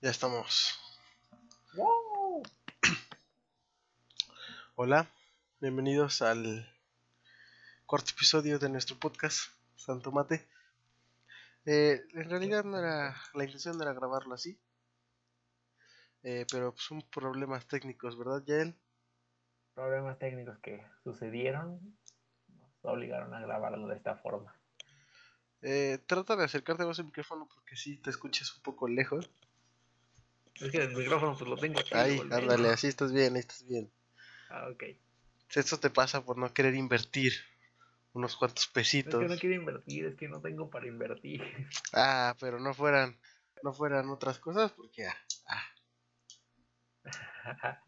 [0.00, 0.78] Ya estamos.
[1.74, 2.44] ¡Wow!
[4.76, 5.10] Hola,
[5.60, 6.72] bienvenidos al
[7.84, 10.46] cuarto episodio de nuestro podcast, Santo Mate.
[11.64, 14.56] Eh, en realidad no era, la intención no era grabarlo así,
[16.22, 18.76] eh, pero pues son problemas técnicos, ¿verdad, Yael?
[19.74, 21.98] Problemas técnicos que sucedieron
[22.46, 24.54] nos obligaron a grabarlo de esta forma.
[25.60, 29.28] Eh, trata de acercarte más al micrófono porque sí te escuchas un poco lejos.
[30.60, 31.90] Es que el micrófono pues lo tengo aquí.
[31.94, 33.90] Ahí, ándale, así estás bien, ahí estás bien.
[34.50, 34.84] Ah, ok.
[35.54, 37.32] Esto te pasa por no querer invertir
[38.12, 39.20] unos cuantos Es pesitos.
[39.20, 41.42] que no quiero invertir, es que no tengo para invertir.
[41.92, 43.18] Ah, pero no fueran,
[43.62, 45.64] no fueran otras cosas porque ah, ah,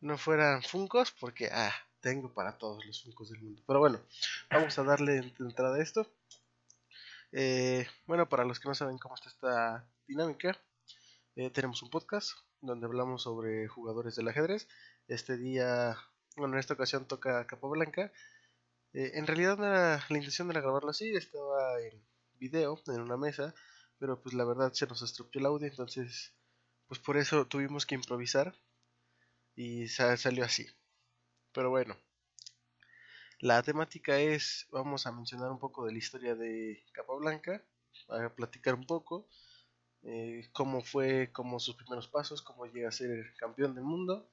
[0.00, 3.62] no fueran funcos porque ah, tengo para todos los funcos del mundo.
[3.66, 4.00] Pero bueno,
[4.50, 6.06] vamos a darle ent- entrada a esto.
[7.32, 10.60] Eh, bueno, para los que no saben cómo está esta dinámica,
[11.36, 14.68] eh, tenemos un podcast donde hablamos sobre jugadores del ajedrez.
[15.08, 15.96] Este día,
[16.36, 18.12] bueno, en esta ocasión toca Capablanca.
[18.92, 23.16] Eh, en realidad no era la intención de grabarlo así, estaba en video, en una
[23.16, 23.54] mesa,
[23.98, 26.34] pero pues la verdad se nos estropeó el audio, entonces
[26.86, 28.54] pues por eso tuvimos que improvisar
[29.56, 30.66] y sa- salió así.
[31.52, 31.96] Pero bueno,
[33.40, 37.62] la temática es, vamos a mencionar un poco de la historia de Capablanca,
[38.08, 39.28] a platicar un poco
[40.04, 44.28] eh, cómo fue, como sus primeros pasos, cómo llega a ser campeón del mundo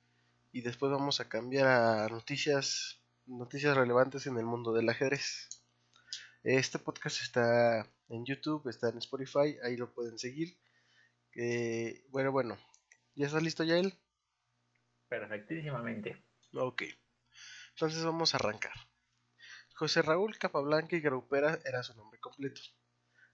[0.51, 5.47] y después vamos a cambiar a noticias, noticias relevantes en el mundo del ajedrez.
[6.43, 10.57] Este podcast está en YouTube, está en Spotify, ahí lo pueden seguir.
[11.35, 12.57] Eh, bueno, bueno,
[13.15, 13.97] ¿ya está listo Yael?
[15.07, 16.21] Perfectísimamente.
[16.53, 16.83] Ok,
[17.69, 18.73] entonces vamos a arrancar.
[19.75, 22.61] José Raúl Capablanca y Graupera era su nombre completo.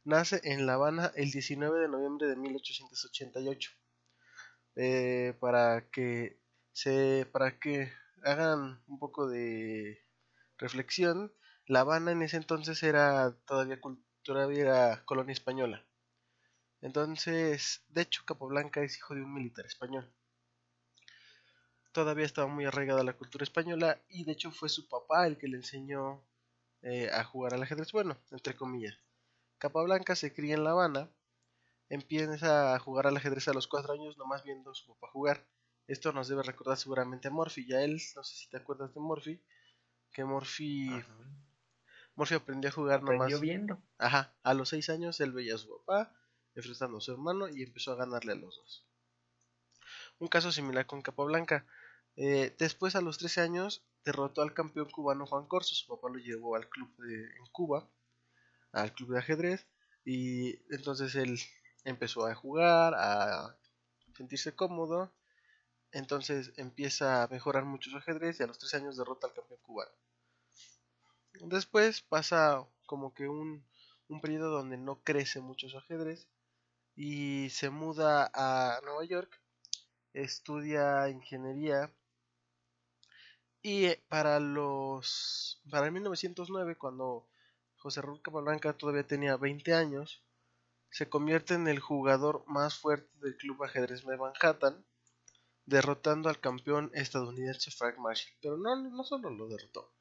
[0.08, 3.72] Nace en La Habana el 19 de noviembre de 1888.
[4.78, 6.40] Eh, para que
[6.72, 7.92] se, para que
[8.24, 10.02] hagan un poco de
[10.58, 11.34] reflexión,
[11.66, 13.82] La Habana en ese entonces era todavía,
[14.24, 15.86] todavía era colonia española.
[16.80, 20.10] Entonces, de hecho, Capablanca es hijo de un militar español
[21.92, 25.48] todavía estaba muy arraigada la cultura española y de hecho fue su papá el que
[25.48, 26.24] le enseñó
[26.84, 28.96] eh, a jugar al ajedrez, bueno, entre comillas.
[29.58, 31.12] Capablanca se cría en La Habana,
[31.90, 35.48] empieza a jugar al ajedrez a los cuatro años, nomás viendo a su papá jugar.
[35.88, 39.00] Esto nos debe recordar seguramente a Morphy, ya él, no sé si te acuerdas de
[39.00, 39.42] Morphy,
[40.12, 41.16] que Morphy, Ajá.
[42.16, 43.40] Morphy aprendió a jugar nomás.
[43.40, 43.82] Viendo.
[43.98, 46.14] Ajá, a los 6 años él veía a su papá
[46.58, 48.86] enfrentando a su hermano y empezó a ganarle a los dos.
[50.20, 51.66] Un caso similar con Capablanca.
[52.16, 55.76] Eh, después, a los 13 años, derrotó al campeón cubano Juan Corso.
[55.76, 57.88] Su papá lo llevó al club de, en Cuba,
[58.82, 59.68] al club de ajedrez,
[60.06, 61.40] y entonces él
[61.84, 63.58] empezó a jugar, a
[64.16, 65.12] sentirse cómodo.
[65.92, 69.60] Entonces empieza a mejorar mucho su ajedrez y a los 13 años derrota al campeón
[69.62, 69.92] cubano.
[71.42, 73.66] Después pasa como que un,
[74.08, 76.28] un periodo donde no crece mucho su ajedrez
[76.96, 79.40] y se muda a Nueva York,
[80.14, 81.94] estudia ingeniería
[83.62, 87.28] y para los para 1909 cuando
[87.78, 90.24] José Raúl Capablanca todavía tenía 20 años,
[90.90, 94.86] se convierte en el jugador más fuerte del club ajedrez de Manhattan,
[95.66, 98.34] derrotando al campeón estadounidense Frank Marshall.
[98.42, 99.92] Pero no, no solo lo derrotó,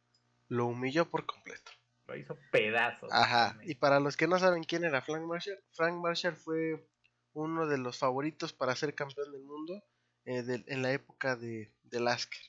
[0.48, 1.72] lo humilló por completo.
[2.06, 3.12] Lo hizo pedazos.
[3.12, 6.88] Ajá, y para los que no saben quién era Frank Marshall, Frank Marshall fue
[7.32, 9.82] uno de los favoritos para ser campeón del mundo
[10.24, 12.40] eh, en la época de, de Lasker.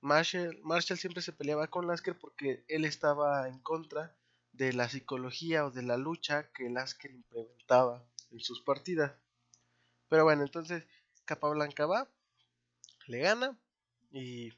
[0.00, 4.16] Marshall, siempre se peleaba con Lasker porque él estaba en contra
[4.52, 9.12] de la psicología o de la lucha que Lasker implementaba en sus partidas.
[10.08, 10.84] Pero bueno, entonces
[11.24, 12.08] Capablanca va,
[13.06, 13.58] le gana
[14.10, 14.52] y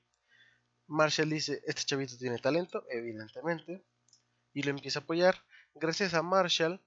[0.86, 3.84] Marshall dice, este chavito tiene talento, evidentemente,
[4.52, 5.42] y lo empieza a apoyar.
[5.74, 6.80] Gracias a Marshall,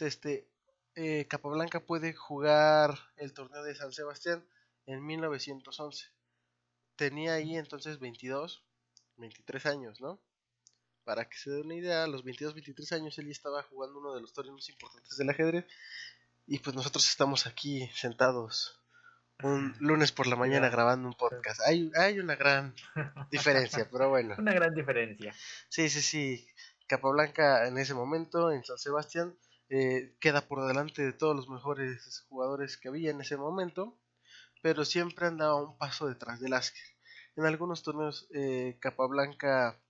[0.00, 0.48] este,
[0.94, 4.46] eh, Capablanca puede jugar el torneo de San Sebastián
[4.86, 6.17] en 1911.
[6.98, 8.60] Tenía ahí entonces 22,
[9.18, 10.20] 23 años, ¿no?
[11.04, 14.00] Para que se dé una idea, a los 22, 23 años él ya estaba jugando
[14.00, 15.64] uno de los torneos más importantes del ajedrez.
[16.48, 18.80] Y pues nosotros estamos aquí sentados
[19.44, 21.60] un lunes por la mañana grabando un podcast.
[21.60, 22.74] Hay, hay una gran
[23.30, 24.34] diferencia, pero bueno.
[24.36, 25.32] Una gran diferencia.
[25.68, 26.48] Sí, sí, sí.
[26.88, 32.26] Capablanca en ese momento, en San Sebastián, eh, queda por delante de todos los mejores
[32.28, 33.96] jugadores que había en ese momento,
[34.62, 36.84] pero siempre andaba un paso detrás de Lasker.
[37.36, 39.80] En algunos torneos eh, Capablanca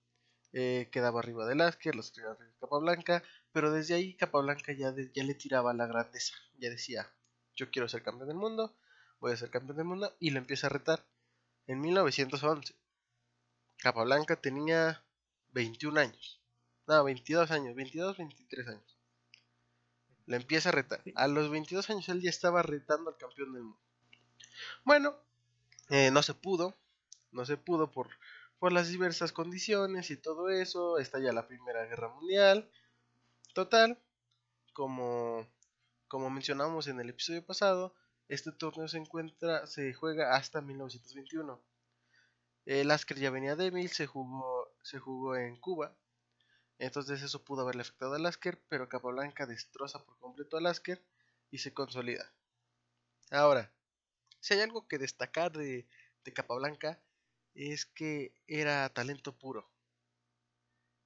[0.53, 2.23] eh, quedaba arriba de Lasker, los de
[2.59, 7.11] Capablanca, pero desde ahí Capablanca ya, ya le tiraba la grandeza, ya decía,
[7.55, 8.75] yo quiero ser campeón del mundo,
[9.19, 11.05] voy a ser campeón del mundo, y lo empieza a retar
[11.67, 12.75] en 1911.
[13.77, 15.03] Capablanca tenía
[15.51, 16.41] 21 años,
[16.87, 18.97] no, 22 años, 22, 23 años.
[20.25, 21.01] Le empieza a retar.
[21.15, 23.88] A los 22 años él ya estaba retando al campeón del mundo.
[24.83, 25.15] Bueno,
[25.89, 26.75] eh, no se pudo,
[27.31, 28.09] no se pudo por,
[28.59, 30.97] por las diversas condiciones y todo eso.
[30.97, 32.69] Estalla la Primera Guerra Mundial.
[33.53, 33.99] Total,
[34.73, 35.47] como,
[36.07, 37.95] como mencionamos en el episodio pasado,
[38.27, 41.61] este torneo se encuentra, se juega hasta 1921.
[42.65, 45.95] El Asker ya venía débil, se jugó, se jugó en Cuba.
[46.77, 51.03] Entonces eso pudo haberle afectado al Asker, pero Capablanca destroza por completo al Asker
[51.49, 52.31] y se consolida.
[53.31, 53.71] Ahora,
[54.39, 55.87] si hay algo que destacar de,
[56.23, 56.99] de Capablanca
[57.55, 59.69] es que era talento puro.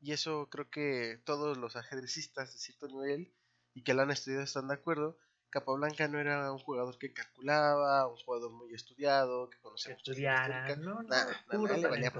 [0.01, 3.33] Y eso creo que todos los ajedrecistas de cierto nivel
[3.73, 5.17] y que lo han estudiado están de acuerdo.
[5.49, 10.95] Capablanca no era un jugador que calculaba, un jugador muy estudiado, que conocía Estudiara, no,
[10.95, 12.11] no, nada, puro nada, le.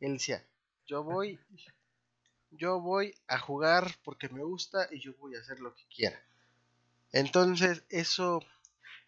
[0.00, 0.44] Él decía,
[0.84, 1.38] yo voy,
[2.50, 6.20] yo voy a jugar porque me gusta y yo voy a hacer lo que quiera.
[7.12, 8.42] Entonces eso,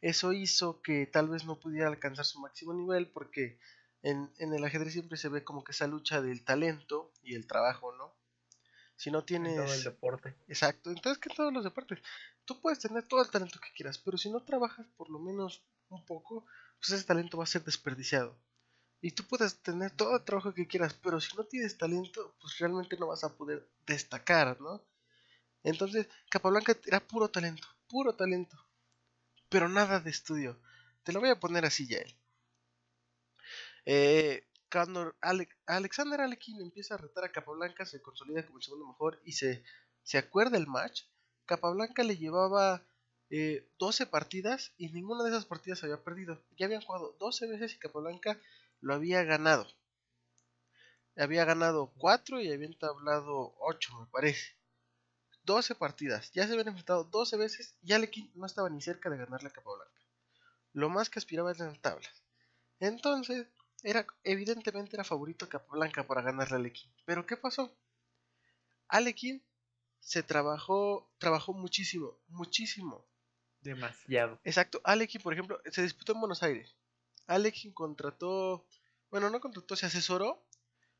[0.08, 3.58] eso hizo que tal vez no pudiera alcanzar su máximo nivel porque
[4.02, 7.46] en, en el ajedrez siempre se ve como que esa lucha del talento y el
[7.46, 8.14] trabajo, ¿no?
[8.96, 9.84] Si no En todo el tienes...
[9.84, 10.36] deporte.
[10.46, 11.98] Exacto, entonces que en todos los deportes,
[12.44, 15.64] tú puedes tener todo el talento que quieras, pero si no trabajas por lo menos
[15.88, 16.46] un poco,
[16.78, 18.38] pues ese talento va a ser desperdiciado.
[19.00, 22.58] Y tú puedes tener todo el trabajo que quieras, pero si no tienes talento, pues
[22.58, 24.82] realmente no vas a poder destacar, ¿no?
[25.64, 28.56] Entonces, Capablanca era puro talento, puro talento,
[29.48, 30.60] pero nada de estudio.
[31.02, 31.98] Te lo voy a poner así, ya
[33.86, 34.44] eh,
[35.66, 39.62] Alexander Alekhine empieza a retar a Capablanca, se consolida como el segundo mejor y se,
[40.02, 41.04] se acuerda el match.
[41.46, 42.84] Capablanca le llevaba
[43.30, 46.44] eh, 12 partidas y ninguna de esas partidas había perdido.
[46.58, 48.40] Ya habían jugado 12 veces y Capablanca
[48.80, 49.66] lo había ganado.
[51.16, 54.55] Había ganado 4 y había entablado 8, me parece.
[55.46, 56.30] 12 partidas.
[56.32, 59.52] Ya se habían enfrentado 12 veces y Alekhine no estaba ni cerca de ganarle a
[59.52, 60.00] Capablanca.
[60.72, 62.22] Lo más que aspiraba era en tablas.
[62.80, 63.46] Entonces,
[63.82, 66.92] era, evidentemente era favorito Capablanca para ganarle a Alekhine.
[67.06, 67.72] Pero ¿qué pasó?
[68.88, 69.40] Alekhine
[70.00, 73.06] se trabajó, trabajó muchísimo, muchísimo.
[73.60, 74.38] Demasiado.
[74.44, 76.76] Exacto, Alekhine, por ejemplo, se disputó en Buenos Aires.
[77.26, 78.66] Alekhine contrató,
[79.10, 80.44] bueno, no contrató, se asesoró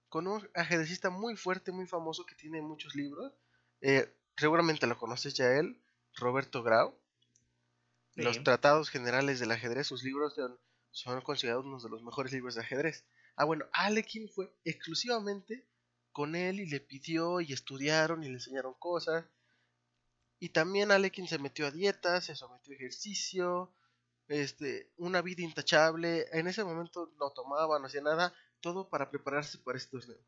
[0.09, 3.33] con un ajedrecista muy fuerte, muy famoso que tiene muchos libros.
[3.81, 5.81] Eh, seguramente lo conoces ya él,
[6.15, 6.99] Roberto Grau.
[8.15, 8.23] Sí.
[8.23, 10.59] Los tratados generales del ajedrez, sus libros son,
[10.91, 13.05] son considerados uno de los mejores libros de ajedrez.
[13.37, 15.69] Ah, bueno, Alekhine fue exclusivamente
[16.13, 19.27] con él y le pidió y estudiaron y le enseñaron cosas.
[20.39, 23.73] Y también Alekhine se metió a dieta, se sometió a ejercicio,
[24.29, 26.27] este, una vida intachable.
[26.33, 30.19] En ese momento no tomaba, no hacía nada, todo para prepararse para este torneo.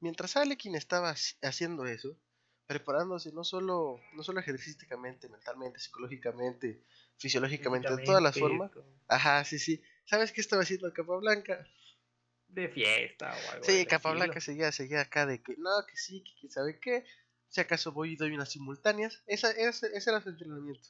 [0.00, 2.16] Mientras Alekhine estaba haci- haciendo eso,
[2.66, 6.82] preparándose no solo, no solo ejercísticamente, mentalmente, psicológicamente,
[7.16, 8.70] fisiológicamente, de todas las formas.
[9.08, 9.82] Ajá, sí, sí.
[10.04, 11.66] ¿Sabes qué estaba haciendo Capablanca?
[12.48, 13.64] De fiesta o algo.
[13.64, 17.04] Sí, Capablanca seguía, seguía acá de que no, que sí, que quién sabe qué.
[17.48, 19.22] Si acaso voy y doy unas simultáneas.
[19.26, 20.88] Esa, ese, ese era su entrenamiento.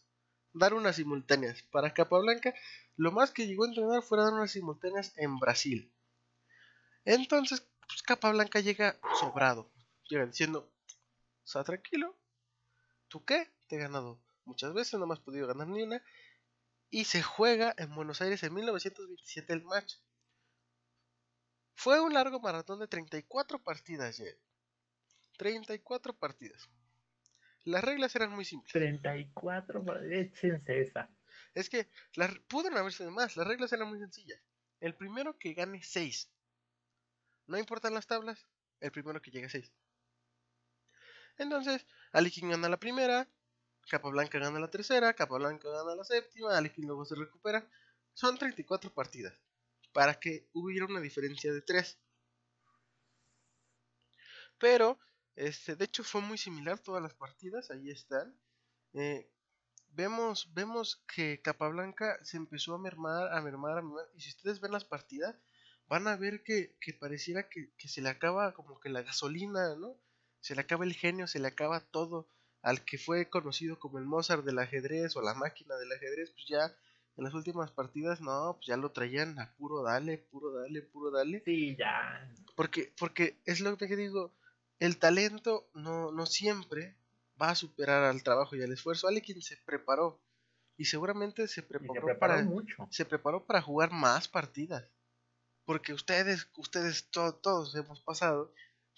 [0.53, 1.63] Dar unas simultáneas.
[1.65, 2.55] Para Capablanca,
[2.97, 5.93] lo más que llegó a entrenar fue dar unas simultáneas en Brasil.
[7.05, 9.71] Entonces, pues, Capablanca llega sobrado.
[10.09, 10.73] Llega diciendo,
[11.47, 12.17] está tranquilo.
[13.09, 13.51] ¿Tú qué?
[13.69, 16.03] Te he ganado muchas veces, no me has podido ganar ni una.
[16.91, 19.95] Y se juega en Buenos Aires en 1927 el match.
[21.75, 24.35] Fue un largo maratón de 34 partidas, Jay.
[25.37, 26.69] 34 partidas.
[27.65, 28.73] Las reglas eran muy simples.
[28.73, 31.11] 34, pa- échense esa.
[31.55, 33.37] Es que las, pudieron haberse de más.
[33.37, 34.41] Las reglas eran muy sencillas.
[34.81, 36.31] El primero que gane 6.
[37.47, 38.47] No importan las tablas.
[38.81, 39.71] El primero que llegue a 6.
[41.39, 43.29] Entonces, Alekhine gana la primera.
[43.89, 45.15] Capablanca gana la tercera.
[45.15, 46.57] Capablanca gana la séptima.
[46.57, 47.69] Alekhine luego se recupera.
[48.15, 49.35] Son 34 partidas.
[49.93, 51.99] Para que hubiera una diferencia de 3.
[54.59, 54.99] Pero,
[55.35, 57.71] este, de hecho fue muy similar todas las partidas.
[57.71, 58.35] Ahí están.
[58.95, 59.31] Eh,
[59.89, 64.07] vemos, vemos que Capablanca se empezó a mermar, a mermar, a mermar.
[64.15, 65.37] Y si ustedes ven las partidas,
[65.89, 69.75] van a ver que, que pareciera que, que se le acaba como que la gasolina,
[69.77, 69.97] ¿no?
[70.47, 72.29] Se le acaba el genio, se le acaba todo.
[72.63, 76.47] Al que fue conocido como el Mozart del ajedrez o la máquina del ajedrez, pues
[76.49, 76.67] ya
[77.17, 81.11] en las últimas partidas, no, pues ya lo traían a puro dale, puro dale, puro
[81.11, 81.43] dale.
[81.45, 82.33] Sí, ya.
[82.55, 84.33] Porque, porque es lo que digo,
[84.79, 86.97] el talento no, no siempre
[87.41, 89.09] va a superar al trabajo y al esfuerzo.
[89.09, 90.21] Alekin se preparó
[90.77, 92.87] y seguramente se preparó, se preparó para mucho.
[92.91, 94.85] se preparó para jugar más partidas.
[95.65, 98.53] Porque ustedes, ustedes to- todos hemos pasado,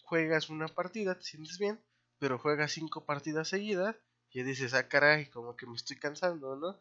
[0.08, 1.78] juegas una partida, te sientes bien,
[2.18, 3.94] pero juegas cinco partidas seguidas
[4.30, 6.80] y dices, ah, caray, como que me estoy cansando, ¿no?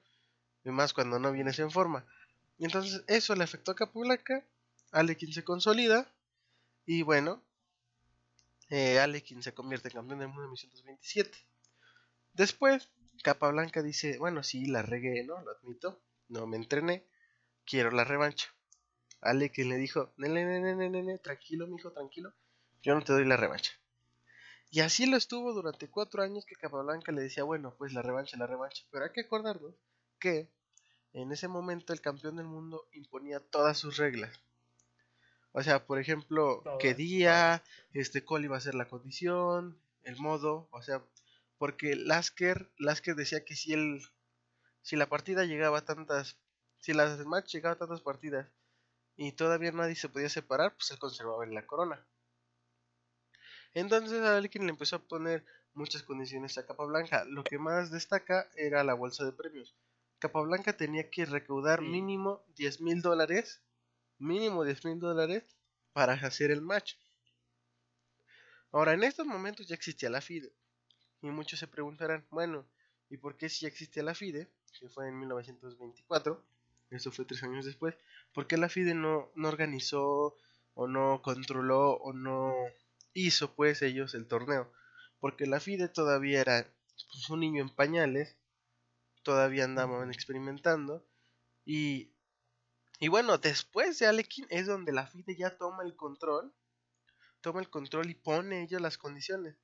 [0.63, 2.05] Y más cuando no vienes en forma.
[2.57, 4.45] Y entonces eso le afectó a Capablanca,
[4.91, 6.09] Alekin se consolida
[6.85, 7.43] y bueno,
[8.69, 11.37] eh, Alekin se convierte en campeón del mundo en 1927.
[12.31, 12.89] Después,
[13.23, 15.41] Capablanca dice, bueno, sí, la regué, ¿no?
[15.41, 17.05] Lo admito, no me entrené,
[17.65, 18.47] quiero la revancha.
[19.19, 22.33] Alekin le dijo, nene, nene, nene, tranquilo, mijo, tranquilo,
[22.87, 23.73] yo no te doy la revancha.
[24.69, 28.37] Y así lo estuvo durante cuatro años que Capablanca le decía, bueno, pues la revancha,
[28.37, 28.85] la revancha.
[28.91, 29.73] Pero hay que acordarnos
[30.19, 30.49] que
[31.11, 34.39] en ese momento el campeón del mundo imponía todas sus reglas.
[35.51, 40.15] O sea, por ejemplo, qué Todas, día, este, cuál iba a ser la condición, el
[40.15, 41.03] modo, o sea,
[41.57, 43.99] porque Lasker, Lasker decía que si él,
[44.81, 46.37] si la partida llegaba a tantas,
[46.79, 48.47] si la match llegaba a tantas partidas
[49.17, 52.07] y todavía nadie se podía separar, pues él conservaba la corona.
[53.79, 57.25] Entonces a Alekin le empezó a poner muchas condiciones a Capablanca.
[57.25, 59.75] Lo que más destaca era la bolsa de premios.
[60.17, 63.61] Capablanca tenía que recaudar mínimo 10 mil dólares,
[64.17, 65.43] mínimo 10 mil dólares
[65.93, 66.95] para hacer el match.
[68.71, 70.51] Ahora, en estos momentos ya existía la FIDE.
[71.21, 72.65] Y muchos se preguntarán, bueno,
[73.11, 74.47] ¿y por qué si ya existía la FIDE?
[74.79, 76.43] Que fue en 1924,
[76.89, 77.95] eso fue tres años después.
[78.33, 80.35] ¿Por qué la FIDE no, no organizó
[80.73, 82.55] o no controló o no
[83.17, 84.71] hizo pues ellos el torneo?
[85.19, 86.67] Porque la FIDE todavía era
[87.11, 88.37] pues, un niño en pañales,
[89.23, 91.05] todavía andaban experimentando.
[91.65, 92.13] Y,
[92.99, 96.53] y bueno, después de Alekin es donde la FIDE ya toma el control,
[97.41, 99.55] toma el control y pone ellos las condiciones.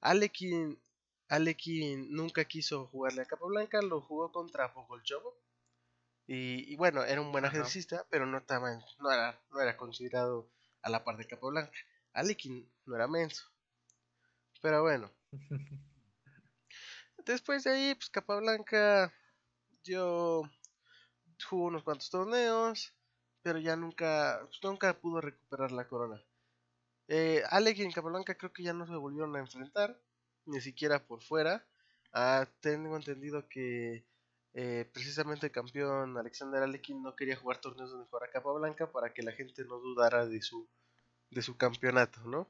[0.00, 0.82] Alekin,
[1.28, 5.38] Alekin nunca quiso jugarle a Capablanca, lo jugó contra Pogolchovo.
[6.26, 10.48] Y, y bueno, era un buen ajedrecista, pero no, estaba, no, era, no era considerado
[10.80, 11.72] a la par de Capablanca.
[12.12, 13.44] Alekin no era menso.
[14.60, 15.10] Pero bueno,
[17.26, 19.12] después de ahí, pues Capablanca
[19.84, 20.42] dio,
[21.48, 22.94] jugó unos cuantos torneos,
[23.42, 26.22] pero ya nunca, pues, nunca pudo recuperar la corona.
[27.08, 30.00] Eh, Alekin y Capablanca creo que ya no se volvieron a enfrentar,
[30.46, 31.66] ni siquiera por fuera.
[32.12, 34.06] Ah, tengo entendido que
[34.54, 39.22] eh, precisamente el campeón Alexander Alekin no quería jugar torneos donde jugara Capablanca para que
[39.22, 40.68] la gente no dudara de su,
[41.32, 42.48] de su campeonato, ¿no?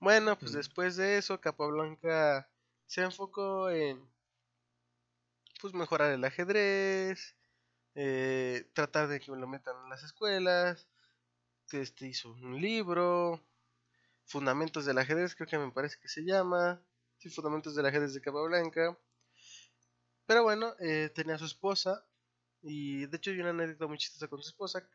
[0.00, 0.56] Bueno, pues Mm.
[0.56, 2.50] después de eso, Capablanca
[2.86, 4.06] se enfocó en
[5.60, 7.36] pues mejorar el ajedrez,
[7.94, 10.88] eh, tratar de que me lo metan en las escuelas,
[11.68, 13.40] que este hizo un libro,
[14.26, 16.82] Fundamentos del ajedrez, creo que me parece que se llama,
[17.18, 18.98] sí, Fundamentos del ajedrez de Capablanca.
[20.26, 22.04] Pero bueno, eh, tenía a su esposa
[22.62, 24.88] y de hecho hay una anécdota muy chistosa con su esposa.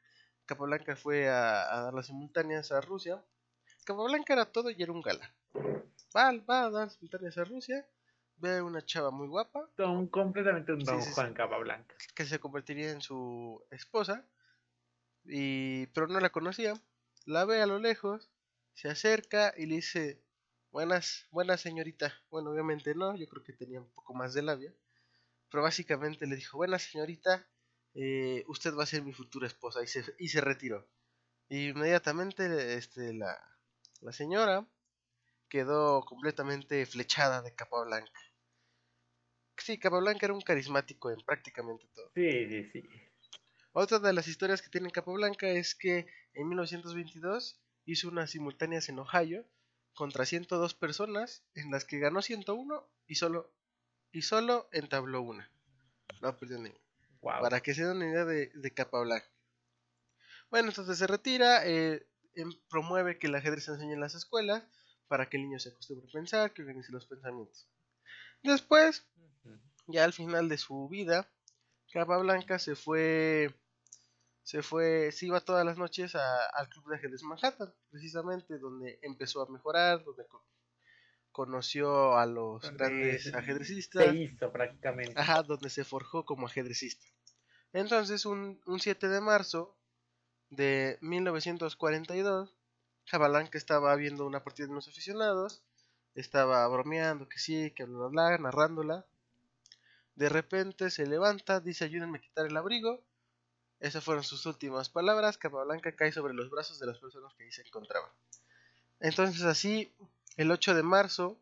[0.48, 3.24] Capablanca fue a, a dar las simultáneas a Rusia.
[3.86, 5.30] Capablanca era todo y era un galán.
[6.16, 7.86] Va, va a dar simultáneas a Rusia,
[8.38, 9.70] ve a una chava muy guapa,
[10.10, 11.14] completamente un Don sí, sí.
[11.14, 11.96] Juan Capablanca.
[12.16, 14.26] que se convertiría en su esposa,
[15.26, 16.74] y pero no la conocía.
[17.26, 18.32] La ve a lo lejos,
[18.74, 20.24] se acerca y le dice,
[20.72, 22.14] buenas, buenas señorita.
[22.32, 24.74] Bueno, obviamente no, yo creo que tenía un poco más de labia,
[25.52, 27.46] pero básicamente le dijo, buena señorita,
[28.00, 30.88] eh, usted va a ser mi futura esposa, y se, y se retiró.
[31.50, 33.36] Y inmediatamente este, la,
[34.02, 34.68] la señora
[35.50, 38.22] quedó completamente flechada de Capablanca.
[39.58, 42.12] Sí, Capablanca era un carismático en prácticamente todo.
[42.14, 42.84] Sí, sí, sí.
[43.72, 49.00] Otra de las historias que tiene Capablanca es que en 1922 hizo unas simultáneas en
[49.00, 49.44] Ohio
[49.96, 53.52] contra 102 personas en las que ganó 101 y solo
[54.12, 55.52] y solo entabló una.
[56.22, 56.87] No perdió ninguna.
[57.22, 57.42] Wow.
[57.42, 59.28] Para que se den una idea de, de Capablanca.
[60.50, 64.64] Bueno, entonces se retira, eh, em- promueve que el ajedrez se enseñe en las escuelas
[65.08, 67.68] para que el niño se acostumbre a pensar, que organice los pensamientos.
[68.44, 69.06] Después,
[69.88, 71.30] ya al final de su vida,
[71.94, 73.54] Capablanca se fue,
[74.44, 79.00] se fue, se iba todas las noches a- al club de ajedrez Manhattan, precisamente donde
[79.04, 80.26] empezó a mejorar, donde
[81.38, 85.14] conoció a los Donde grandes ajedrecistas, Se hizo prácticamente.
[85.16, 87.06] ajá, donde se forjó como ajedrecista.
[87.74, 89.78] Entonces, un, un 7 de marzo
[90.50, 92.56] de 1942,
[93.06, 95.62] Capablanca estaba viendo una partida de unos aficionados,
[96.16, 99.06] estaba bromeando, que sí, que bla, bla, bla, narrándola.
[100.16, 103.04] De repente se levanta, dice ayúdenme a quitar el abrigo.
[103.80, 105.38] Esas fueron sus últimas palabras.
[105.38, 108.10] Capablanca cae sobre los brazos de las personas que ahí se encontraban.
[109.00, 109.94] Entonces así
[110.38, 111.40] el 8 de marzo,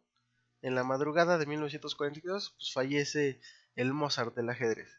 [0.62, 3.40] en la madrugada de 1942, pues fallece
[3.76, 4.90] el Mozart del ajedrez.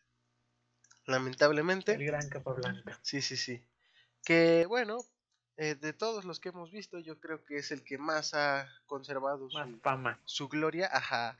[1.07, 1.95] Lamentablemente.
[1.95, 2.99] El gran Capablanca.
[3.03, 3.65] Sí, sí, sí.
[4.25, 4.99] Que bueno,
[5.57, 8.69] eh, de todos los que hemos visto, yo creo que es el que más ha
[8.87, 10.21] conservado Más su, fama.
[10.25, 10.88] su gloria.
[10.93, 11.38] Ajá.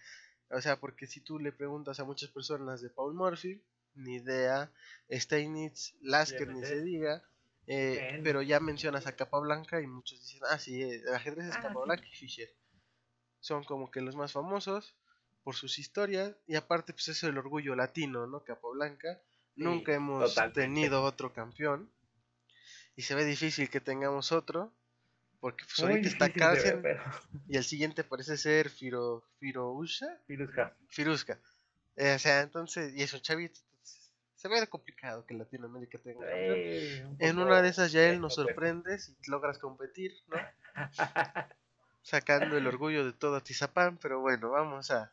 [0.51, 3.63] O sea, porque si tú le preguntas a muchas personas de Paul Morphy,
[3.95, 4.73] ni idea.
[5.11, 7.23] Steinitz, Lasker, ni se diga.
[7.66, 11.56] Eh, pero ya mencionas a Capablanca y muchos dicen, ah, sí, eh, el ajedrez es
[11.56, 12.49] Ah, Capablanca y Fischer.
[13.40, 14.96] Son como que los más famosos
[15.42, 18.44] por sus historias y aparte pues es el orgullo latino, ¿no?
[18.44, 19.20] Capablanca.
[19.54, 20.61] Sí, Nunca hemos totalmente.
[20.61, 21.90] tenido otro campeón
[22.94, 24.73] y se ve difícil que tengamos otro
[25.40, 27.02] porque pues Muy ahorita está de ver, pero
[27.49, 30.20] y el siguiente parece ser Firo, Firousha.
[31.96, 33.61] Eh, o sea, entonces, y es un chavito,
[34.49, 36.26] se ve complicado que Latinoamérica tenga.
[36.31, 40.37] Eh, un En una de esas ya él nos sorprende si logras competir, ¿no?
[42.03, 45.12] Sacando el orgullo de todo Atizapán, pero bueno, vamos a...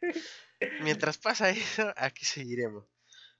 [0.82, 2.84] Mientras pasa eso, aquí seguiremos.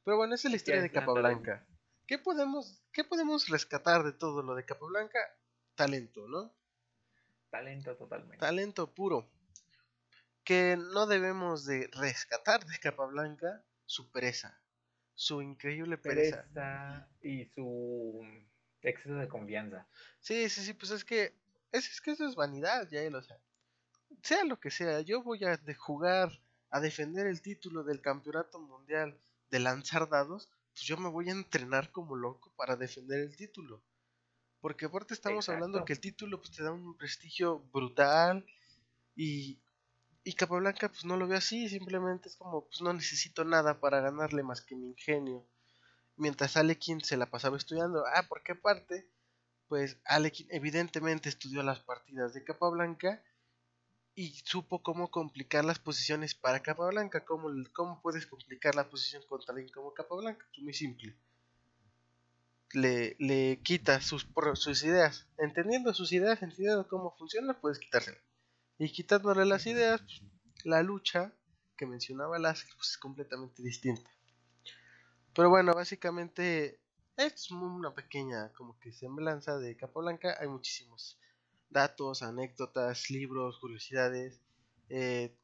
[0.04, 1.64] Pero bueno, esa es la historia de Capablanca.
[2.06, 5.20] ¿Qué podemos, ¿Qué podemos rescatar de todo lo de Capablanca?
[5.76, 6.52] Talento, ¿no?
[7.50, 8.38] Talento totalmente.
[8.38, 9.30] Talento puro.
[10.42, 14.61] Que no debemos de rescatar de Capablanca su pereza.
[15.20, 16.44] Su increíble pereza.
[16.44, 18.26] Pereza y su
[18.80, 19.86] exceso de confianza.
[20.18, 21.34] Sí, sí, sí, pues es que
[21.72, 23.38] es, es que eso es vanidad, ya él, o sea,
[24.22, 26.30] sea lo que sea, yo voy a de jugar
[26.70, 31.32] a defender el título del campeonato mundial de lanzar dados, pues yo me voy a
[31.32, 33.82] entrenar como loco para defender el título.
[34.62, 38.46] Porque aparte estamos hablando que el título pues te da un prestigio brutal
[39.14, 39.58] y
[40.24, 44.00] y Capablanca pues no lo ve así, simplemente es como pues no necesito nada para
[44.00, 45.46] ganarle más que mi ingenio.
[46.16, 49.08] Mientras Alekin se la pasaba estudiando, ah, porque aparte
[49.68, 53.22] pues Alekin evidentemente estudió las partidas de Capablanca
[54.14, 57.24] y supo cómo complicar las posiciones para Capablanca.
[57.24, 60.45] ¿Cómo, cómo puedes complicar la posición contra alguien como Capablanca?
[60.50, 61.16] Pues muy simple.
[62.73, 65.26] Le, le quitas sus, sus ideas.
[65.38, 68.21] Entendiendo sus ideas, entendiendo cómo funciona, puedes quitárselas.
[68.80, 70.23] Y quitándole las ideas, pues,
[70.64, 71.34] la lucha
[71.76, 74.10] que mencionaba Lasker pues, es completamente distinta.
[75.34, 76.80] Pero bueno, básicamente
[77.14, 80.34] es una pequeña como que semblanza de Capablanca.
[80.40, 81.21] Hay muchísimos
[81.69, 84.40] datos, anécdotas, libros, curiosidades.
[84.88, 85.36] eh,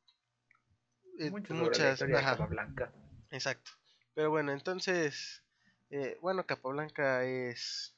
[1.19, 1.99] eh, muchas.
[1.99, 2.91] de Capablanca.
[3.31, 3.71] exacto.
[4.15, 5.43] Pero bueno, entonces,
[5.91, 7.95] eh, bueno, Capablanca es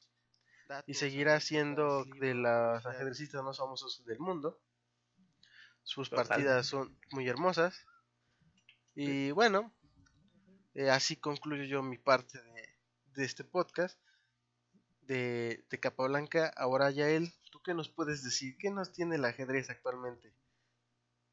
[0.86, 4.60] y seguirá siendo de los ajedrecistas más famosos del mundo.
[5.88, 7.86] Sus partidas son muy hermosas.
[8.94, 9.72] Y bueno,
[10.74, 12.68] eh, así concluyo yo mi parte de,
[13.14, 13.98] de este podcast
[15.00, 16.52] de, de Capablanca.
[16.58, 18.58] Ahora ya él, ¿tú qué nos puedes decir?
[18.58, 20.34] ¿Qué nos tiene el ajedrez actualmente?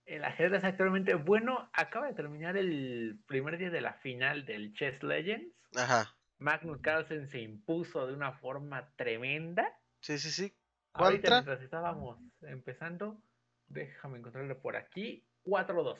[0.05, 5.03] El ajedrez actualmente, bueno, acaba de terminar el primer día de la final del Chess
[5.03, 5.53] Legends.
[5.75, 9.67] Ajá, Magnus Carlsen se impuso de una forma tremenda.
[9.99, 10.53] sí, sí, sí.
[10.93, 13.21] Ahorita mientras estábamos empezando,
[13.67, 15.97] déjame encontrarlo por aquí, 4-2.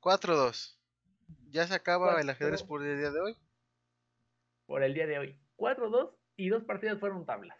[0.00, 0.78] 4-2.
[1.50, 3.36] ¿Ya se acaba el ajedrez por el día de hoy?
[4.72, 5.38] por el día de hoy.
[5.58, 7.58] 4-2 y dos partidas fueron tablas.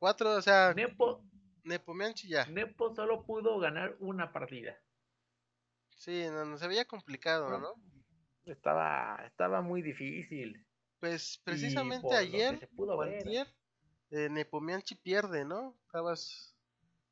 [0.00, 1.24] 4, o sea, Nepo,
[1.64, 2.44] Nepomianchi ya.
[2.44, 4.78] Nepo solo pudo ganar una partida.
[5.96, 7.58] Sí, no, no, se veía complicado, No.
[7.58, 7.74] ¿no?
[8.44, 10.66] Estaba, estaba muy difícil.
[10.98, 13.46] Pues precisamente ayer ver, antier,
[14.10, 15.74] eh, Nepomianchi pierde, ¿no?
[15.86, 16.49] Estabas,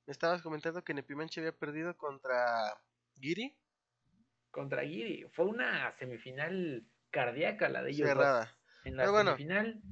[0.09, 2.75] me estabas comentando que Nepomianchi había perdido contra
[3.21, 3.55] Giri.
[4.51, 5.27] contra Giri.
[5.35, 8.09] Fue una semifinal cardíaca la de ellos.
[8.09, 8.16] dos.
[8.16, 8.59] Cerrada.
[8.85, 9.83] En la Pero semifinal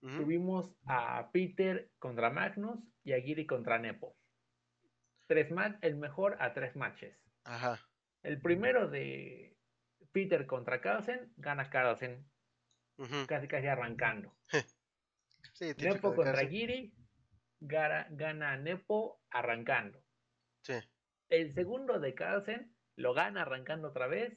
[0.00, 4.16] tuvimos a Peter contra Magnus y a Giri contra Nepo.
[5.26, 5.48] Tres
[5.80, 7.18] el mejor a tres matches.
[7.42, 7.80] Ajá.
[8.22, 9.56] El primero de
[10.12, 12.30] Peter contra Carlsen, gana Carlsen
[13.26, 14.36] casi casi arrancando.
[15.54, 16.46] Sí, Nepo contra.
[16.46, 16.94] Giri,
[17.60, 20.02] gara- gana Nepo arrancando.
[20.62, 20.74] Sí.
[21.28, 24.36] El segundo de Carlsen lo gana arrancando otra vez.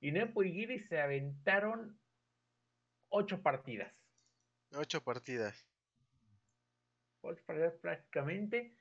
[0.00, 1.98] Y Nepo y Giri se aventaron
[3.08, 3.92] ocho partidas.
[4.74, 5.66] Ocho partidas.
[7.22, 8.76] Ocho partidas prácticamente.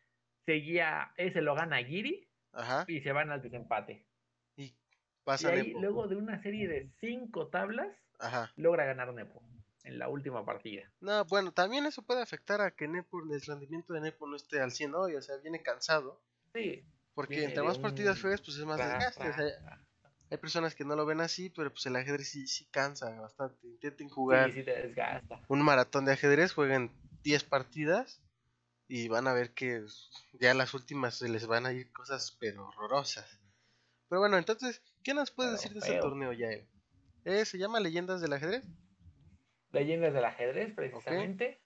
[0.45, 2.84] Seguía, ese lo gana Giri Ajá.
[2.88, 4.06] y se van al desempate.
[4.58, 4.75] Y Y
[5.23, 5.79] pasa ahí, Nepo.
[5.82, 8.51] luego de una serie de cinco tablas, Ajá.
[8.58, 9.41] logra ganar Nepo
[9.83, 10.89] en la última partida.
[11.01, 14.61] No, bueno, también eso puede afectar a que Nepo, el rendimiento de Nepo no esté
[14.61, 16.21] al 100 hoy, o sea, viene cansado.
[16.53, 16.85] Sí.
[17.13, 19.29] Porque entre más partidas juegas, pues es más ra, desgaste.
[19.29, 19.83] o sea,
[20.31, 23.67] hay personas que no lo ven así, pero pues el ajedrez sí, sí cansa bastante.
[23.67, 25.41] Intenten jugar Sí, sí te desgasta.
[25.47, 26.91] un maratón de ajedrez, jueguen
[27.23, 28.21] 10 partidas
[28.87, 29.85] y van a ver que
[30.39, 33.39] ya las últimas se les van a ir cosas pero horrorosas.
[34.09, 36.67] Pero bueno, entonces, ¿qué nos puedes decir de ese torneo, Yael?
[37.25, 38.63] Eh, ¿Se llama Leyendas del Ajedrez?
[39.73, 41.62] Leyendas del Ajedrez, precisamente.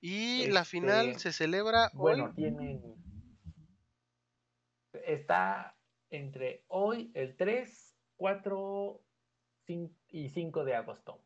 [0.00, 2.34] Y la final este, se celebra bueno, hoy.
[2.34, 2.80] tienen.
[4.92, 5.76] Está
[6.08, 9.04] entre hoy, el 3, 4
[10.08, 11.20] y 5 de agosto.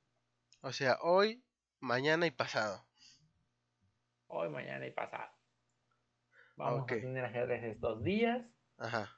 [0.62, 1.44] O sea, hoy,
[1.80, 2.86] mañana y pasado.
[4.26, 5.30] Hoy, mañana y pasado.
[6.56, 8.42] Vamos a tener ajedrez estos días.
[8.78, 9.10] Ajá.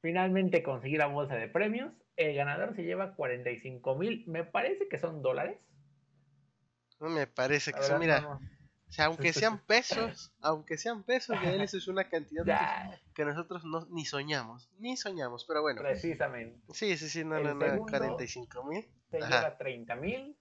[0.00, 1.92] Finalmente conseguí la bolsa de premios.
[2.16, 5.58] El ganador se lleva 45 mil, me parece que son dólares.
[7.02, 8.38] No me parece que son, mira,
[8.88, 12.44] o sea, aunque sean pesos, aunque sean pesos, de él eso es una cantidad
[13.14, 15.82] que nosotros no, ni soñamos, ni soñamos, pero bueno.
[15.82, 16.60] Precisamente.
[16.72, 18.88] Sí, sí, sí, no, no, no, 45 mil.
[19.10, 20.36] Se lleva 30 mil.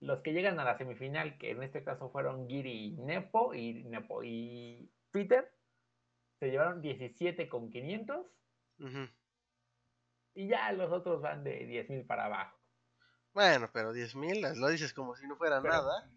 [0.00, 3.84] Los que llegan a la semifinal, que en este caso fueron Giri y Nepo y
[3.84, 5.48] Nepo y Peter,
[6.40, 8.26] se llevaron 17 con 500.
[10.34, 12.57] Y ya los otros van de 10 mil para abajo.
[13.34, 16.10] Bueno, pero 10 mil, lo dices como si no fuera nada.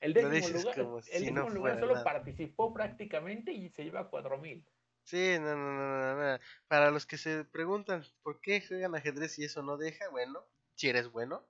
[0.00, 0.78] El décimo lugar,
[1.12, 4.64] el décimo lugar solo participó prácticamente y se lleva 4 mil.
[5.04, 9.44] Sí, no, no, no, no, Para los que se preguntan por qué juegan ajedrez y
[9.44, 11.44] eso no deja, bueno, si eres bueno,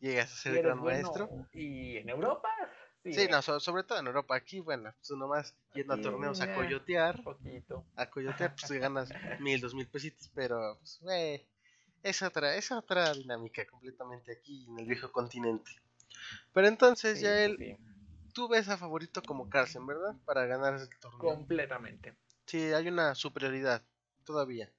[0.00, 1.28] llegas a ser gran maestro.
[1.52, 2.48] Y en Europa,
[3.12, 4.34] Sí, no, sobre todo en Europa.
[4.34, 7.22] Aquí, bueno, pues nomás yendo a torneos a coyotear.
[7.22, 7.84] Poquito.
[7.94, 11.46] A coyotear, pues ganas mil, dos mil pesitos, pero, pues, güey,
[12.06, 15.70] es otra, es otra dinámica completamente aquí en el viejo continente.
[16.52, 17.78] Pero entonces, ya él,
[18.32, 20.14] tú ves a favorito como Carlsen, ¿verdad?
[20.24, 21.18] Para ganar el torneo.
[21.18, 22.16] Completamente.
[22.46, 23.82] Sí, hay una superioridad
[24.24, 24.70] todavía.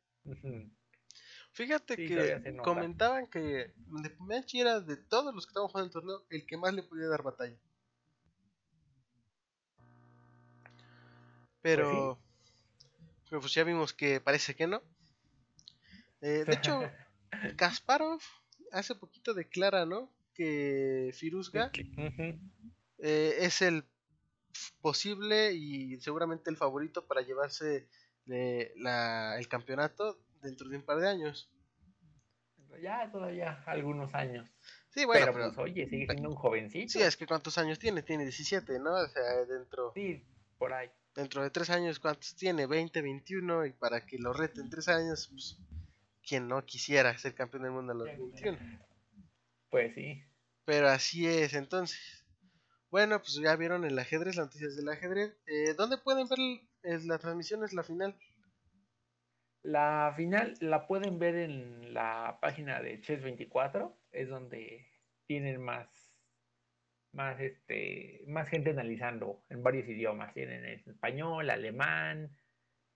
[1.52, 6.46] Fíjate que comentaban que Depomeachi era de todos los que estaban jugando el torneo el
[6.46, 7.58] que más le podía dar batalla.
[11.62, 12.18] Pues pero,
[13.30, 14.82] pues, ya vimos que parece que no.
[16.22, 16.80] Eh, de hecho,
[17.56, 18.22] Kasparov
[18.72, 20.12] hace poquito declara, ¿no?
[20.34, 21.72] Que Firuzga
[23.00, 23.84] eh, es el
[24.82, 27.88] posible y seguramente el favorito para llevarse
[28.28, 31.50] el campeonato dentro de un par de años.
[32.82, 34.48] Ya todavía algunos años.
[34.90, 36.92] Sí, bueno, pero, pues, oye, sigue siendo un jovencito.
[36.92, 38.04] Sí, es que ¿cuántos años tiene?
[38.04, 38.94] Tiene 17, ¿no?
[38.94, 39.92] O sea, dentro...
[39.96, 40.24] Sí,
[40.58, 42.68] por ahí dentro de tres años, ¿cuántos tiene?
[42.68, 45.58] 20, 21, y para que lo rete en tres años, pues,
[46.28, 48.58] quien no quisiera ser campeón del mundo a los 21.
[49.70, 50.24] Pues sí.
[50.66, 52.26] Pero así es, entonces.
[52.90, 55.38] Bueno, pues ya vieron el ajedrez, las noticias del ajedrez.
[55.46, 56.40] Eh, ¿Dónde pueden ver
[57.06, 57.64] la transmisión?
[57.64, 58.18] Es la final.
[59.64, 64.88] La final la pueden ver en la página de Chess24, es donde
[65.26, 65.88] tienen más
[67.14, 72.37] más este más gente analizando en varios idiomas tienen español alemán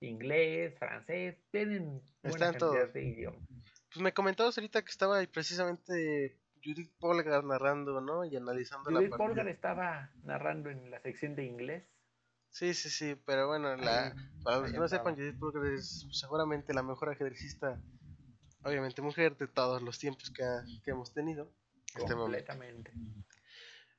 [0.07, 3.41] inglés francés tienen están todos de idiomas
[3.91, 9.17] pues me comentabas ahorita que estaba precisamente Judith Polgar narrando no y analizando Judith la
[9.17, 11.83] Polgar estaba narrando en la sección de inglés.
[12.49, 16.73] Sí sí sí pero bueno la, para los que no sepan Judith Polgar es seguramente
[16.73, 17.81] la mejor ajedrecista
[18.63, 20.43] obviamente mujer de todos los tiempos que,
[20.83, 21.51] que hemos tenido
[21.95, 22.93] este completamente.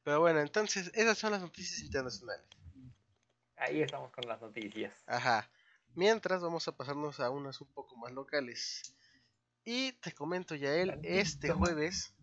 [0.05, 2.45] Pero bueno, entonces esas son las noticias internacionales.
[3.57, 4.93] Ahí estamos con las noticias.
[5.07, 5.49] Ajá.
[5.95, 8.97] Mientras vamos a pasarnos a unas un poco más locales.
[9.65, 12.15] Y te comento ya él, este jueves,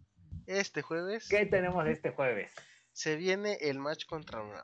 [0.46, 1.28] este jueves.
[1.30, 2.52] ¿Qué tenemos este jueves?
[2.92, 4.64] Se viene el match contra una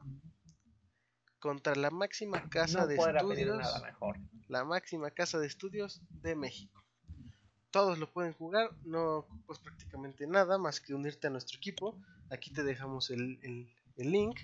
[1.40, 3.60] contra la máxima casa de estudios.
[3.60, 4.18] Nada mejor.
[4.48, 6.84] La máxima casa de estudios de México.
[7.70, 11.96] Todos lo pueden jugar, no pues prácticamente nada más que unirte a nuestro equipo
[12.32, 14.40] Aquí te dejamos el, link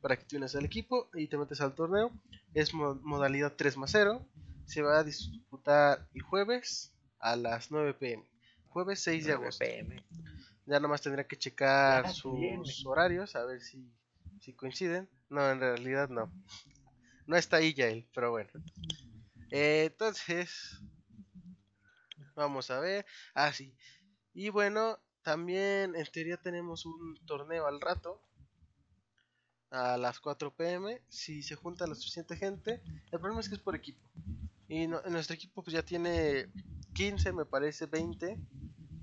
[0.00, 2.10] para que te unas al equipo y te metes al torneo.
[2.54, 4.26] Es modalidad 3 más 0.
[4.64, 8.24] Se va a disputar el jueves a las 9 pm.
[8.68, 9.64] Jueves 6 de agosto.
[10.66, 13.92] Ya nomás tendría que checar sus horarios a ver si,
[14.40, 15.08] si coinciden.
[15.28, 16.32] No, en realidad no.
[17.26, 18.50] No está ahí ya él, pero bueno.
[19.50, 20.80] Eh, entonces,
[22.34, 23.06] vamos a ver.
[23.34, 23.74] Ah, sí.
[24.32, 28.20] Y bueno, también en teoría tenemos un torneo al rato.
[29.74, 31.02] A las 4 pm.
[31.08, 32.80] Si se junta la suficiente gente.
[33.10, 34.08] El problema es que es por equipo.
[34.68, 36.48] Y nuestro equipo pues ya tiene
[36.94, 38.38] 15, me parece, 20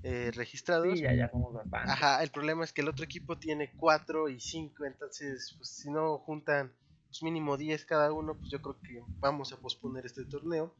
[0.02, 0.98] eh, registrados.
[0.98, 1.30] Sí, ya, ya
[1.72, 4.84] Ajá, el problema es que el otro equipo tiene 4 y 5.
[4.84, 6.72] Entonces, pues si no juntan
[7.06, 10.74] pues, mínimo 10 cada uno, pues yo creo que vamos a posponer este torneo.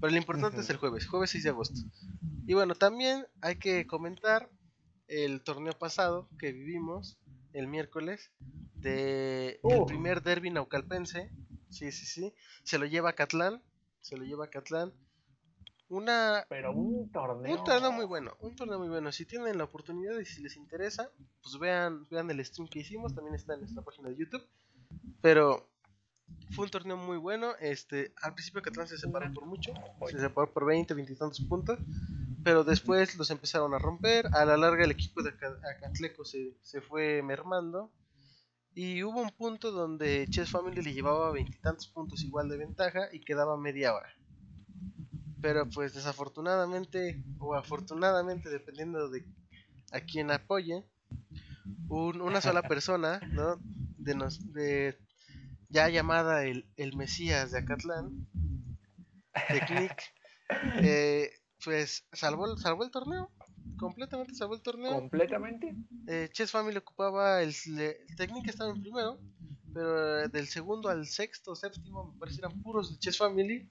[0.00, 1.80] Pero lo importante es el jueves, jueves 6 de agosto.
[2.46, 4.50] Y bueno, también hay que comentar
[5.08, 7.18] el torneo pasado que vivimos
[7.52, 8.30] el miércoles,
[8.76, 11.30] de el primer derby naucalpense.
[11.68, 12.34] Sí, sí, sí.
[12.62, 13.62] Se lo lleva a Catlán.
[14.00, 14.92] Se lo lleva a Catlán.
[15.88, 16.44] Una.
[16.48, 17.58] Pero un torneo.
[17.58, 18.36] Un torneo muy bueno.
[18.40, 19.12] Un torneo muy bueno.
[19.12, 21.10] Si tienen la oportunidad y si les interesa,
[21.42, 23.14] pues vean, vean el stream que hicimos.
[23.14, 24.46] También está en nuestra página de YouTube.
[25.20, 25.68] Pero
[26.50, 27.52] fue un torneo muy bueno.
[27.60, 29.72] Este, al principio Catlán se separó por mucho.
[30.08, 31.78] Se separó por 20, 20 y tantos puntos.
[32.42, 34.26] Pero después los empezaron a romper.
[34.32, 37.92] A la larga el equipo de Acatleco se, se fue mermando.
[38.76, 43.20] Y hubo un punto donde Chess Family le llevaba veintitantos puntos igual de ventaja y
[43.20, 44.14] quedaba media hora.
[45.40, 49.24] Pero pues desafortunadamente o afortunadamente, dependiendo de
[49.92, 50.84] a quien apoye,
[51.88, 53.58] una sola persona, ¿no?
[53.96, 54.98] De, nos, de
[55.70, 58.28] ya llamada el, el Mesías de Acatlán,
[59.48, 60.02] Technic,
[60.82, 61.30] eh,
[61.64, 63.30] pues salvó, salvó el torneo
[63.76, 64.94] completamente salvó el torneo.
[64.94, 65.74] ¿Completamente?
[66.06, 69.18] Eh, Chess Family ocupaba el, el Technic estaba en primero,
[69.72, 73.70] pero eh, del segundo al sexto, séptimo, me parece eran puros de Chess Family.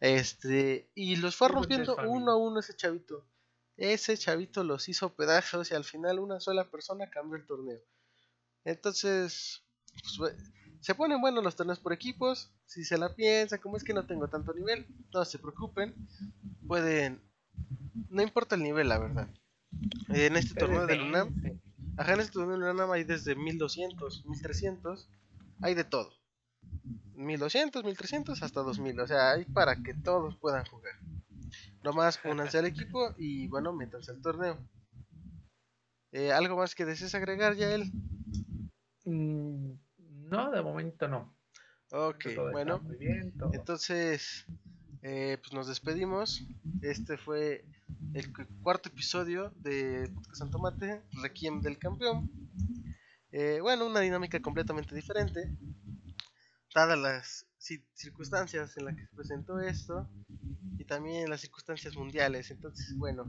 [0.00, 3.28] Este, y los fue rompiendo uno a uno ese chavito.
[3.76, 7.80] Ese chavito los hizo pedazos y al final una sola persona cambió el torneo.
[8.64, 9.64] Entonces,
[10.18, 10.34] pues,
[10.80, 12.52] se ponen buenos los torneos por equipos.
[12.66, 15.94] Si se la piensa, como es que no tengo tanto nivel, no se preocupen.
[16.66, 17.22] Pueden
[18.08, 19.28] no importa el nivel, la verdad.
[20.08, 21.34] En este torneo de UNAM,
[21.96, 25.08] ajá, en este torneo de UNAM hay desde 1200, 1300,
[25.60, 26.12] hay de todo.
[27.14, 30.94] 1200, 1300 hasta 2000, o sea, hay para que todos puedan jugar.
[31.82, 34.58] Nomás únanse al equipo y bueno, métanse al torneo.
[36.12, 37.90] Eh, ¿Algo más que desees agregar, ya él?
[39.04, 39.72] Mm,
[40.28, 41.34] no, de momento no.
[41.90, 42.80] Ok, bueno.
[43.52, 44.46] entonces,
[45.02, 46.44] eh, pues nos despedimos.
[46.80, 47.64] Este fue
[48.14, 52.30] el cuarto episodio de Podcast Santomate, Requiem del Campeón.
[53.32, 55.50] Eh, bueno, una dinámica completamente diferente,
[56.74, 57.46] dadas las
[57.94, 60.08] circunstancias en las que se presentó esto
[60.78, 62.50] y también las circunstancias mundiales.
[62.50, 63.24] Entonces, bueno,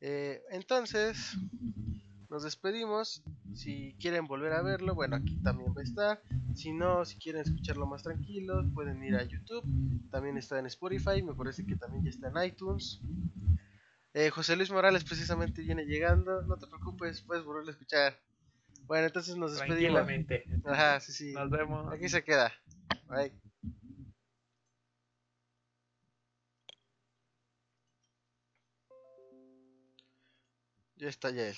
[0.00, 1.36] eh, entonces
[2.28, 3.24] nos despedimos.
[3.54, 6.22] Si quieren volver a verlo, bueno, aquí también va a estar.
[6.56, 9.62] Si no, si quieren escucharlo más tranquilos, pueden ir a YouTube.
[10.10, 13.00] También está en Spotify, me parece que también ya está en iTunes.
[14.14, 16.40] Eh, José Luis Morales precisamente viene llegando.
[16.42, 18.18] No te preocupes, puedes volver a escuchar.
[18.86, 20.06] Bueno, entonces nos despedimos.
[20.06, 20.44] Tranquilamente.
[20.64, 21.32] Ajá, sí, sí.
[21.34, 21.92] Nos vemos.
[21.92, 22.50] Aquí se queda.
[23.08, 23.32] Bye.
[30.96, 31.56] Ya está ya él.